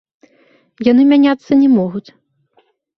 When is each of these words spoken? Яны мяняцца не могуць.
Яны 0.91 1.03
мяняцца 1.11 1.61
не 1.63 1.69
могуць. 1.77 2.07